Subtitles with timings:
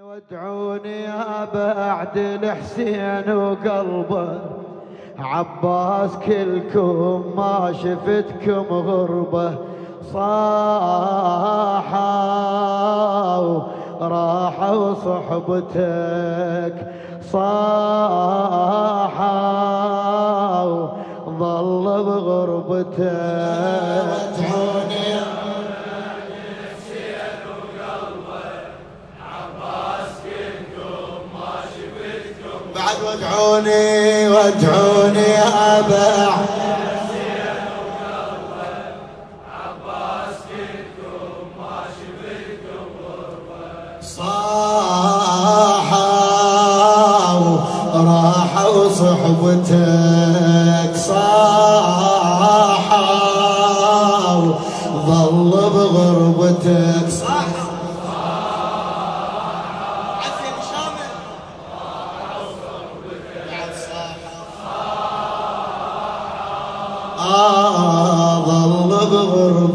[0.00, 4.38] ودعوني يا بعد الحسين وقلبه.
[5.18, 9.54] عباس كلكم ما شفتكم غربة.
[10.12, 10.32] صاحوا
[14.00, 16.74] راحوا صحبتك.
[17.22, 17.42] صاحوا
[21.38, 23.12] ظل بغربتك.
[33.32, 36.11] وادعوني وادعوني يا بعد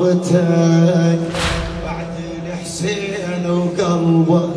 [0.08, 1.20] بغربتك
[1.86, 4.50] بعد الحسين وقلبك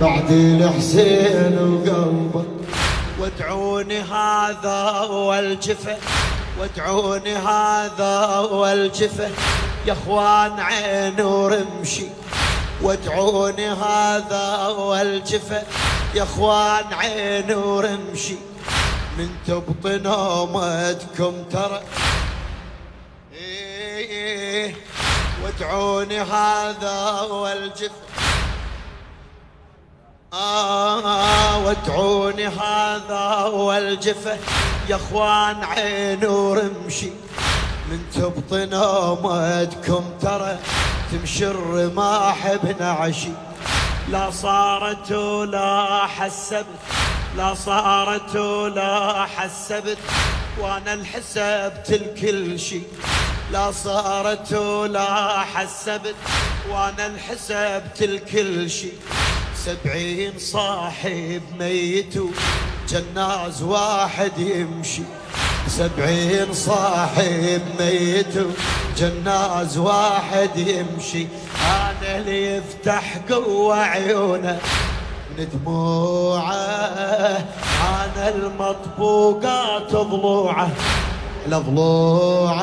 [0.00, 2.46] بعد الحسين وقلبك.
[3.20, 5.96] وادعوني هذا والجفة
[6.60, 9.28] وادعوني هذا والجفة
[9.86, 12.06] يا إخوان عين ورمشي.
[12.82, 15.62] وادعوني هذا والجفة
[16.14, 18.36] يا إخوان عين ورمشي.
[19.18, 21.80] من تبط نومتكم ترى
[24.30, 24.74] إيه
[25.44, 27.90] وادعوني هذا والجفة
[30.32, 34.38] آه وادعوني هذا والجفة
[34.88, 37.10] يا أخوان عين ورمشي.
[37.90, 40.58] من تبط نومتكم ترى
[41.12, 43.32] تمشي الرماح بنعشي
[44.08, 46.66] لا صارت ولا حسبت
[47.36, 49.98] لا صارت ولا حسبت
[50.60, 52.82] وأنا الحسبت الكل شي
[53.52, 56.14] لا صارت ولا حسبت
[56.70, 58.88] وأنا الحسبت الكل شي
[59.64, 62.14] سبعين صاحب ميت
[62.88, 65.02] جناز واحد يمشي.
[65.68, 68.46] سبعين صاحب ميت
[68.96, 71.26] جناز واحد يمشي.
[71.66, 74.58] أنا اللي يفتح قوة عيونه.
[75.38, 76.52] من دموعه
[77.80, 80.70] أنا المطبوقات ضلوعه
[81.46, 82.62] لضلوعه.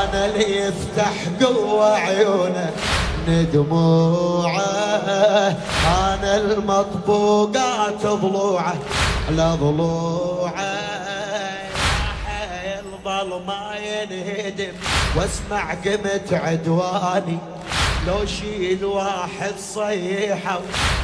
[0.00, 2.70] أنا اللي يفتح قوة عيونه
[3.28, 4.60] من دموعه
[5.98, 8.74] أنا المطبوقات ضلوعه
[9.30, 10.76] لضلوعه.
[13.06, 14.72] يظل ما ينهدم
[15.16, 17.38] واسمع قمة عدواني.
[18.06, 20.60] لو شيل واحد صيحة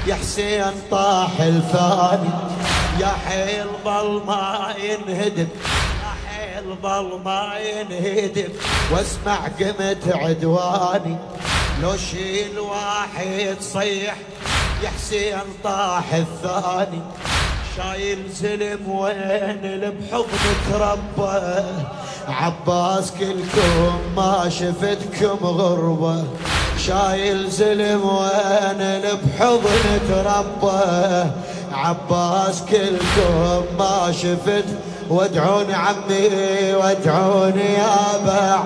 [0.07, 2.31] يا حسين طاح الثاني
[3.01, 5.47] يا حيل ظل ما ينهدم
[6.63, 8.53] يا حيل ظل ما ينهدم
[8.93, 11.17] واسمع قمة عدواني.
[11.83, 14.17] لو شيل واحد صيح
[14.83, 17.03] يا حسين طاح الثاني.
[17.77, 20.27] شايل زلم وين اللي بحضن
[20.73, 21.65] تربى
[22.29, 26.25] عباس كلكم ما شفتكم غربة.
[26.79, 31.31] شايل زلم وين اللي بحضن تربى
[31.73, 34.65] عباس كلكم ما شفت
[35.13, 37.97] وادعوني عمي وادعوني يا
[38.27, 38.65] بعد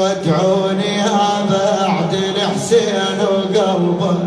[0.00, 4.18] وادعوني يا بعد الحسين وقلبه.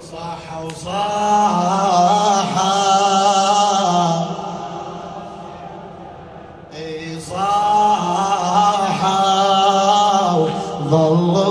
[0.00, 1.69] صاح وصاح.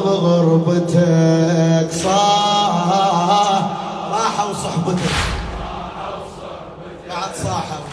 [0.06, 2.88] بغربتك صاح.
[4.12, 5.16] راحوا صحبتك
[7.10, 7.86] بعد صاحوا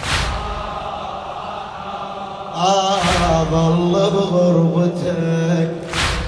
[2.54, 5.70] آه ظل بغربتك.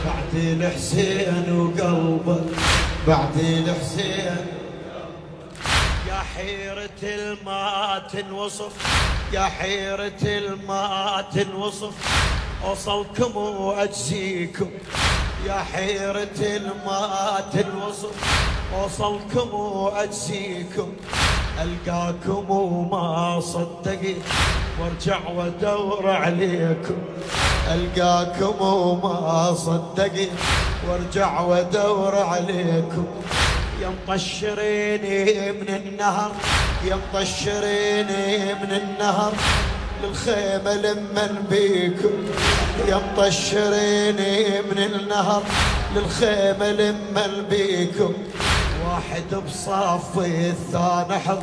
[0.04, 2.48] بعد الحسين وقلبك.
[3.06, 4.36] بعد الحسين
[6.08, 8.72] يا حيرة الماء تنوصف.
[9.32, 11.94] يا حيرة الماء تنوصف.
[12.64, 14.70] أوصلكم وأجزيكم.
[15.46, 18.14] يا حيرة الماء تنوصف
[18.74, 20.92] أوصلكم وأجزيكم.
[21.62, 24.16] ألقاكم وما صدقت
[24.80, 26.96] وارجع وأدور عليكم.
[27.74, 30.30] ألقاكم وما صدقت
[30.88, 33.06] وارجع وأدور عليكم.
[33.82, 36.32] يا مطشريني من النهر
[36.84, 39.32] يا مطشريني من النهر.
[40.02, 42.10] للخيمة لمن بيكم.
[42.88, 45.42] يا مطشريني من النهر
[45.96, 48.12] للخيمة لمن بيكم.
[48.86, 51.38] واحد بصافي الثاني حظ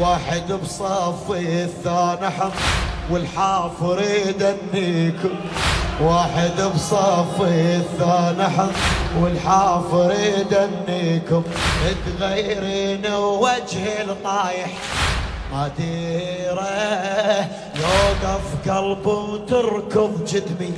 [0.00, 2.52] واحد بصافي الثاني حظ
[3.10, 5.34] والحافر يدنيكم
[6.00, 8.70] واحد بصافي الثاني حظ
[9.20, 11.42] والحافر يدنيكم
[12.18, 14.70] تغيرين وجه الطايح
[15.54, 15.70] ما
[17.76, 20.72] يوقف قلبه وتركض جدمي.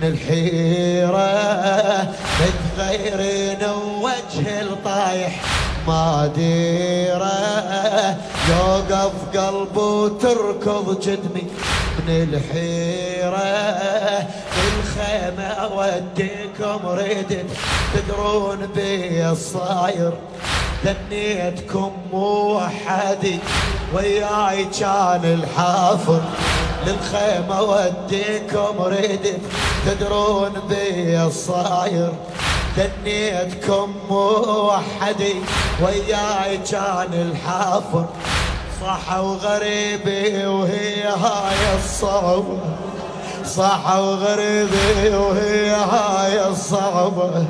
[0.00, 1.32] من الحيرة
[2.76, 3.62] تغيرين
[4.02, 5.40] وجه الطايح.
[5.86, 8.18] ما ديره
[8.48, 11.46] يوقف قلبه وتركض جدمي.
[11.98, 13.38] من الحيرة
[14.68, 17.46] الخيمة أوديكم ردت
[17.94, 20.12] تدرون بي الصاير
[20.84, 23.38] دنيتكم موحدي
[23.94, 26.20] وياي كان الحافر
[26.86, 29.40] للخيمة وديكم ردت
[29.86, 32.12] تدرون بي الصاير؟
[32.76, 35.34] دنيتكم موحدي
[35.82, 38.04] وياي كان الحافر
[38.80, 42.58] صح وغريبي وهي هاي الصعبة
[43.46, 47.46] صح وغريبي وهي هاي الصعبة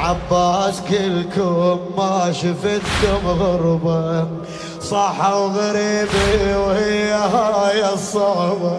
[0.00, 4.26] عباس كلكم ما شفتكم غربة
[4.82, 8.78] صح وغريبي وهي هاي الصعبة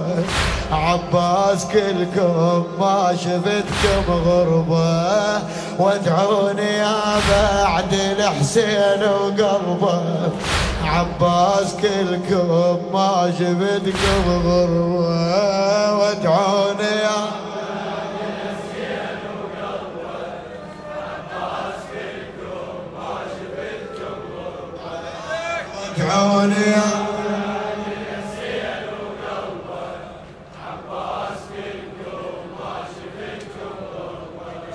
[0.71, 5.41] عباس كلكم ما شفتكم غربة
[5.79, 7.01] وادعوني يا
[7.31, 10.01] بعد الحسين وقلبه
[10.83, 17.40] عباس كلكم ما شفتكم غربة وادعوني يا
[26.11, 26.55] ادعوني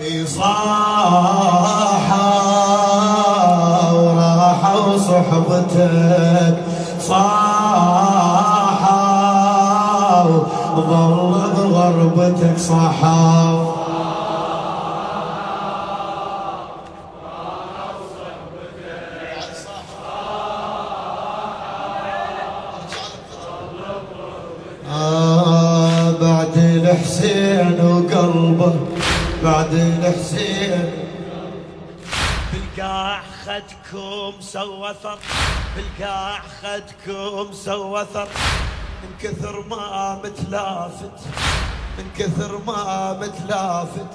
[0.01, 0.73] يا صاحة
[3.95, 6.57] وراحة صحبتك
[7.01, 8.37] صاحة
[10.77, 13.66] وظل بغربتك صاحة.
[30.27, 30.91] الحسين.
[32.53, 35.19] بالقاع خدكم سوى ثر.
[35.77, 38.29] بالقاع خدكم سوى ثر.
[39.03, 41.19] من كثر ما متلافت
[41.99, 44.11] من كثر ما متلافت.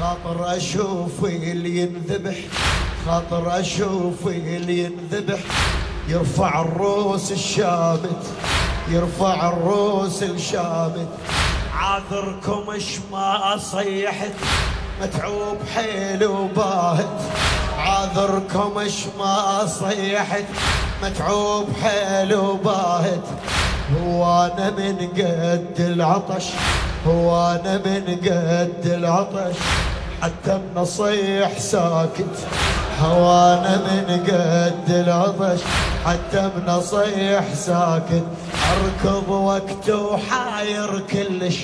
[0.00, 2.36] خاطر أشوف اللي ينذبح
[3.06, 5.38] خاطر أشوف اللي ينذبح.
[6.08, 8.26] يرفع الروس الشامت
[8.88, 11.08] يرفع الروس الشامت.
[11.74, 14.32] عذركم اش ما صيحت
[15.02, 17.20] متعوب حيل وباهت
[17.78, 20.44] عذركم اش ما صيحت.
[21.02, 23.24] متعوب حيل وباهت
[24.02, 26.44] هو أنا من قد العطش
[27.06, 29.56] هو أنا من قد العطش.
[30.22, 32.36] حتى النصيح ساكت
[33.02, 35.60] هوانا من قد العطش.
[36.06, 38.26] حتى بنصيح ساكت
[38.72, 41.56] أركض وقت وحاير كلش.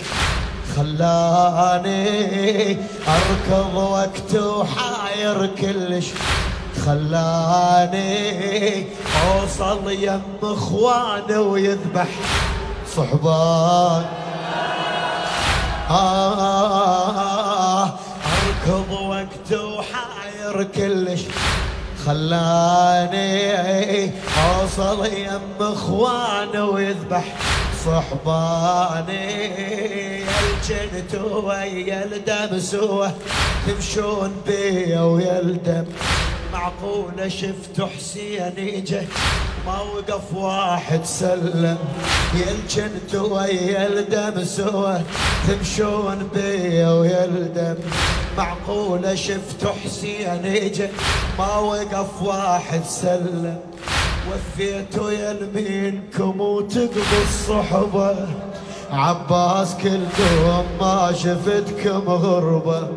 [0.76, 2.76] خلاني
[3.08, 6.06] أركض وقت وحاير كلش.
[6.86, 8.86] خلاني
[9.26, 12.08] أوصل يم إخواني ويذبح
[12.96, 14.04] صحبان.
[15.90, 21.20] آه أركض وقت وحاير كلش.
[22.06, 24.12] خلاني
[24.44, 27.24] أوصل يم إخواني ويذبح
[27.86, 29.34] صحباني.
[30.64, 33.08] الجنت ويا الدم سوا
[33.66, 35.84] تمشون بيا ويا الدم
[36.52, 39.06] معقولة شفت حسين اجا
[39.66, 41.78] ما وقف واحد سلم.
[42.34, 44.98] يا الجنت ويا الدم سوا
[45.48, 47.76] تمشون بيا ويا الدم
[48.38, 50.90] معقولة شفت حسين اجا
[51.38, 53.58] ما وقف واحد سلم.
[54.28, 58.16] وفيتوا يمينكم وتقضوا الصحبة
[58.92, 62.88] عباس كلكم ما شفتكم غربة.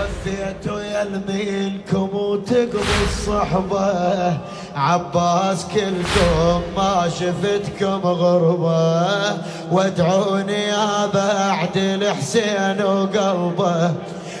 [0.00, 4.38] وفيتوا يمينكم وتقضوا الصحبة.
[4.76, 9.38] عباس كلكم ما شفتكم غربة.
[9.72, 13.94] وادعوني يا بعد الحسين وقلبه.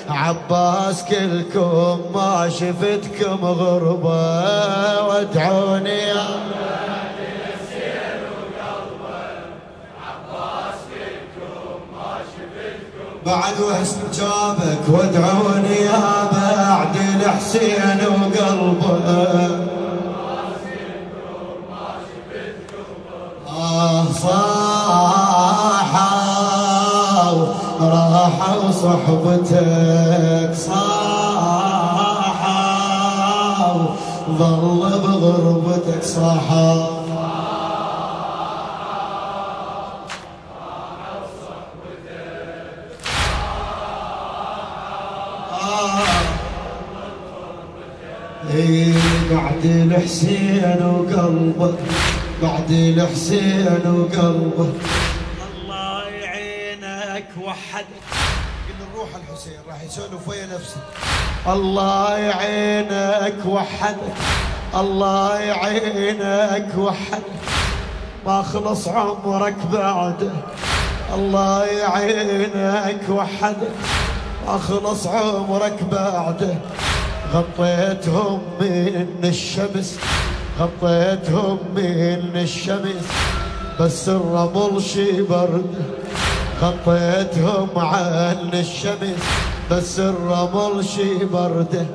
[0.08, 5.06] عباس كلكم ما شفتكم غربة.
[5.06, 6.26] وادعوني يا
[13.26, 19.00] بعد وحسن جابك وادعوني يا بعد الحسين وقلبه.
[23.48, 25.40] آه صاحوا
[27.80, 30.90] راحوا صحبتك صاحوا
[34.38, 36.99] ظل بغربتك صاحوا.
[49.30, 51.74] بعد الحسين وقلبه
[52.42, 54.72] بعد الحسين وقلبه.
[55.50, 58.04] الله يعينك وحدك
[58.66, 60.80] قل نروح الحسين راح يسولف ويا نفسه.
[61.46, 64.16] الله يعينك وحدك
[64.74, 67.40] الله يعينك وحدك
[68.26, 70.32] ما خلص عمرك بعده
[71.14, 73.74] الله يعينك وحدك
[74.46, 76.54] ما خلص عمرك بعده
[77.34, 79.98] غطيتهم من الشمس
[80.60, 83.04] غطيتهم من الشمس.
[83.80, 85.74] بس الرمل شي برد
[86.62, 89.20] غطيتهم عن الشمس.
[89.70, 91.86] بس الرمل شي برده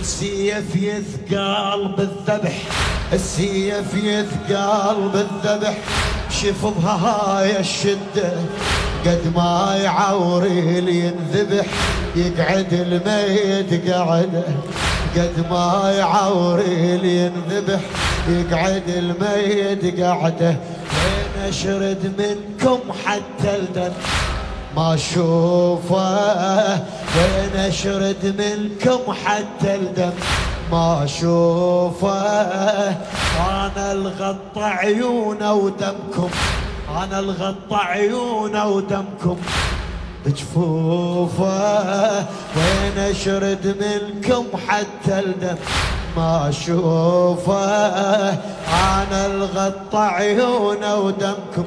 [0.00, 2.58] السيف يثقال بالذبح
[3.12, 5.76] السيف يثقال بالذبح.
[6.30, 8.32] شفضها هاي الشدة.
[9.06, 11.66] قد ما يعوري ينذبح
[12.16, 14.44] يقعد الميت قعده.
[15.16, 17.80] قد ما يعوري ينذبح
[18.28, 20.56] يقعد الميت قعده.
[20.96, 23.92] وين أشرد منكم حتى الدم.
[24.76, 26.72] ما أشوفه.
[27.16, 30.12] وين أشرد منكم حتى الدم.
[30.72, 32.26] ما أشوفه.
[33.50, 36.30] أنا الغطى عيونه ودمكم
[36.90, 39.36] أنا الغطى عيونه ودمكم
[40.26, 42.16] بجفوفه
[42.56, 45.56] وين أشرد منكم حتى الدم
[46.16, 48.28] ما أشوفه؟
[48.68, 51.64] أنا الغطى عيونه ودمكم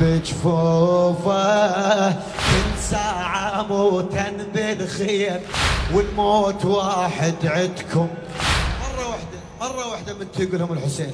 [0.00, 5.40] بجفوفه كل ساعة موتا بالخيم
[5.94, 8.08] والموت واحد عدكم
[9.90, 11.10] واحدة من تقولهم الحسين.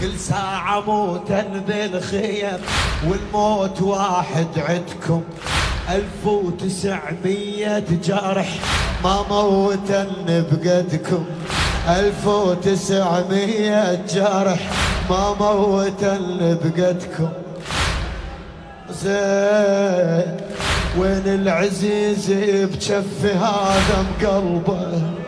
[0.00, 2.58] كل ساعة موتا بالخيم
[3.08, 5.22] والموت واحد عدكم
[5.90, 8.48] ألف وتسعمية جارح
[9.04, 11.24] ما موتن بقدكم.
[11.88, 14.60] ألف وتسعمية جارح
[15.10, 17.28] ما موتن بقدكم.
[18.90, 20.36] زين
[20.98, 22.30] وين العزيز
[22.70, 25.23] بجف هذا مقلبه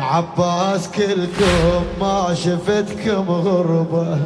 [0.00, 4.18] عباس كلكم ما شفتكم غربة.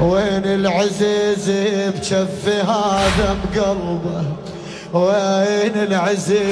[0.00, 1.50] وين العزيز
[1.96, 4.24] بجف هذا مقلبه؟
[4.92, 6.46] وين العزيز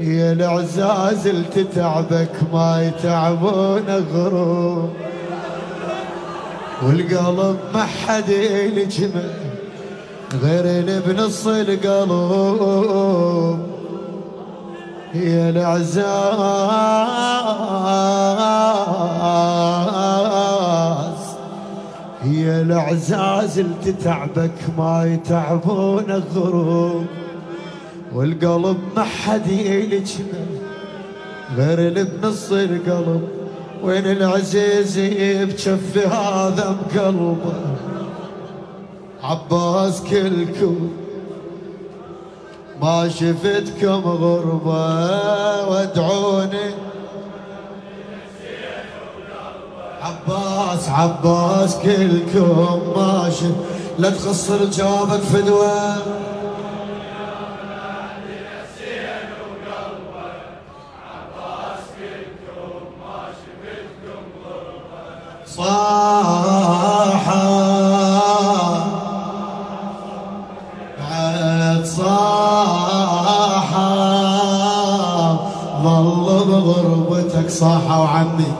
[0.00, 4.90] يا العزاز تتعبك ما يتعبون غروب.
[6.82, 9.34] والقلب ما حد يلجمه
[10.42, 12.68] غير اللي بنص القلب
[15.14, 15.98] يا العزاز
[22.24, 27.06] يا العزاز تتعبك ما يتعبون الغروب
[28.14, 30.46] والقلب ما حد يلجمه
[31.56, 33.28] غير اللي بنص القلب
[33.82, 34.98] وين العزيز
[35.44, 37.52] بجف هذا بقلبه؟
[39.22, 40.90] عباس كلكم
[42.82, 46.74] ما شفتكم غربة وادعوني.
[50.02, 53.54] عباس عباس كلكم ما شفت
[53.98, 55.96] لا تخسر جابك فدوه
[65.46, 66.27] صاحا
[77.58, 78.52] صاحا وعمي.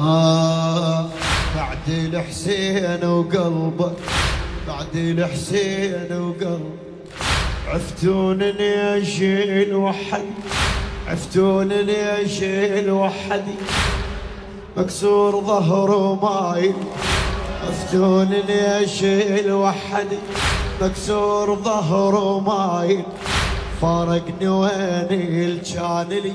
[0.00, 1.06] آه
[1.88, 3.92] الحسين وقلبه
[4.68, 6.78] بعد الحسين وقلب
[7.68, 10.24] عفتون ليش الوحد
[11.08, 13.58] عفتون ليش الوحدي
[14.76, 16.74] مكسور ظهره مايل
[17.68, 19.04] افتون ليش
[19.44, 20.18] الوحدي
[20.82, 23.02] مكسور ظهره مايل
[23.82, 26.32] فارقني وين كان لي؟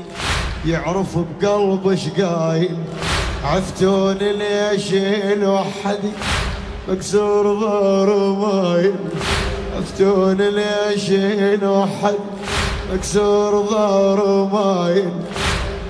[0.66, 2.78] يعرف بقلبه شقايل
[3.44, 6.12] عفتون ليش الوحدي
[6.90, 8.96] مكسور ظهره مايل
[9.78, 12.18] عفتون ليش الوحدي
[12.94, 15.12] مكسور ظهره مايل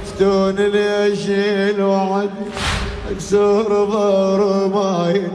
[0.04, 1.30] عفتون ليش
[1.76, 2.46] الوحدي
[3.14, 5.32] مكسور ظهره مايل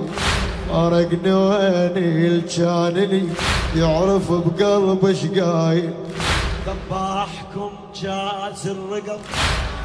[0.69, 3.23] فارقني وين كان لي
[3.77, 5.93] يعرف بقلبه شقايل
[6.67, 7.71] ذباحكم
[8.03, 9.21] جاز الرقب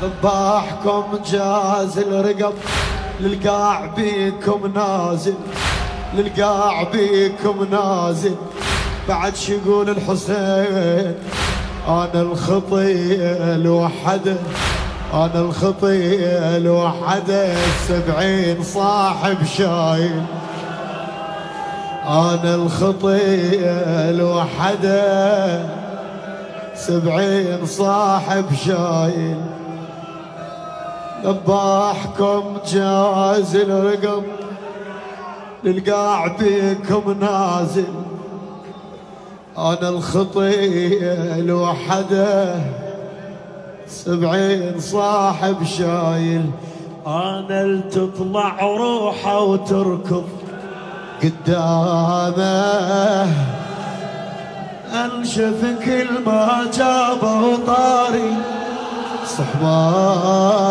[0.01, 2.53] ذباحكم جاز الرقب
[3.19, 5.35] للقاع بيكم نازل
[6.13, 8.35] للقاع بيكم نازل
[9.09, 11.15] بعد شقول الحسين
[11.87, 14.35] أنا الخطيه الوحده
[15.13, 17.55] أنا الخطيه الوحده
[17.87, 20.23] سبعين صاحب شايل.
[22.07, 23.71] أنا الخطيه
[24.09, 25.65] الوحده
[26.75, 29.37] سبعين صاحب شايل.
[31.25, 34.23] ذباحكم جاز الرقم
[35.63, 37.93] للقاع بيكم نازل.
[39.57, 42.55] أنا الخطيه الوحده
[43.93, 46.45] سبعين صاحب شايل.
[47.07, 50.27] أنا التطلع روحه وتركض.
[51.23, 52.63] قدامه
[55.05, 58.33] انشف كل ما جابه طاري
[59.37, 60.63] صحباني.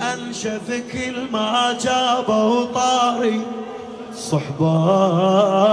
[0.00, 3.40] انشف كل ما جابه طاري
[4.16, 5.68] صحباني.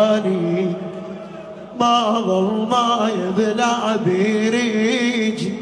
[1.79, 5.53] ما ظل ما يبلع بيريجي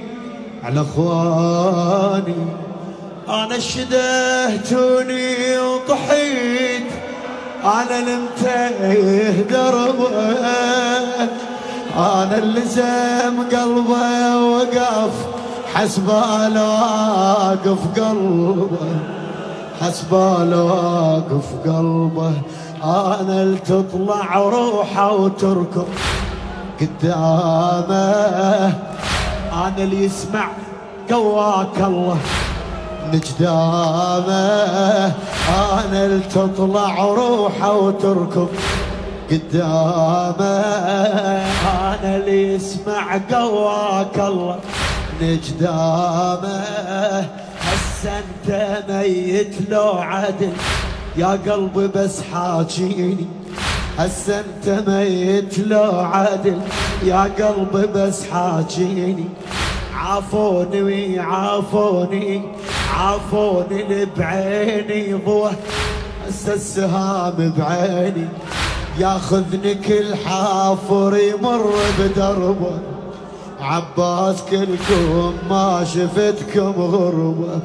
[0.64, 2.36] على أخواني.
[3.30, 6.84] أنا شدهتوني وطحيت
[7.64, 10.10] أنا المتيه دربه
[11.98, 15.12] أنا اللي زم قلبه وقف
[15.74, 19.00] حسباله واقف قلبه
[19.82, 22.32] حسباله واقف قلبه
[22.84, 25.88] أنا اللي تطلع روحه وتركض
[26.82, 27.94] قدامه
[29.54, 30.48] أنا اللي يسمع
[31.12, 32.18] قواك الله.
[33.14, 35.06] نجدامه
[35.50, 38.48] أنا اللي تطلع روحه وتركض
[39.34, 40.64] قدامه.
[41.94, 44.60] أنا اللي يسمع قواك الله.
[45.22, 46.64] نجدامه
[47.62, 50.54] هسه أنت ميت لو عدل
[51.18, 53.28] يا قلبي بس حاجيني.
[53.98, 56.62] هسه أنت ميت لو عدل
[57.04, 59.26] يا قلبي بس حاجيني.
[59.96, 62.42] عافوني ويعافوني
[62.98, 64.06] عافوني.
[64.18, 65.52] بعيني ضوء.
[66.28, 68.28] هسه السهام بعيني.
[69.00, 72.80] ياخذني كل حافر يمر بدربه
[73.62, 77.60] عباس كلكم ما شفتكم غربة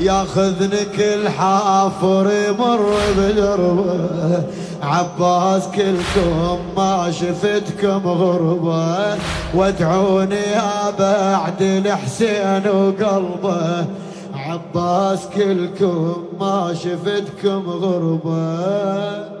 [0.00, 4.42] ياخذني كل حافر يمر بدربه
[4.82, 9.16] عباس كلكم ما شفتكم غربة
[9.54, 13.86] وادعوني يا بعد الحسين وقلبه.
[14.34, 19.35] عباس كلكم ما شفتكم غربه